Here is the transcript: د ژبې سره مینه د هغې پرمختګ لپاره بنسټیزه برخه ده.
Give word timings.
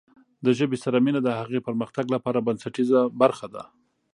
د 0.45 0.47
ژبې 0.57 0.77
سره 0.83 0.97
مینه 1.05 1.21
د 1.23 1.29
هغې 1.39 1.59
پرمختګ 1.67 2.05
لپاره 2.15 2.43
بنسټیزه 2.47 2.99
برخه 3.21 3.47
ده. 3.53 3.63